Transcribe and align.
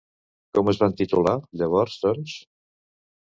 Com 0.57 0.69
es 0.71 0.79
van 0.83 0.95
titular 1.01 1.35
llavors, 1.63 1.99
doncs? 2.07 2.39